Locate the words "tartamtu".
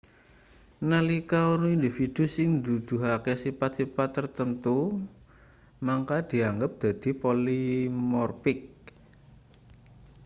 4.15-4.75